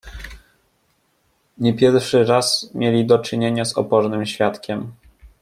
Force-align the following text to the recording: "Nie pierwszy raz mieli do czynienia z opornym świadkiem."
"Nie 1.57 1.73
pierwszy 1.73 2.23
raz 2.25 2.69
mieli 2.73 3.05
do 3.05 3.19
czynienia 3.19 3.65
z 3.65 3.77
opornym 3.77 4.25
świadkiem." 4.25 4.93